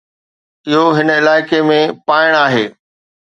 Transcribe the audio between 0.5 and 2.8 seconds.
اهو هن علائقي ۾ پائڻ آهي.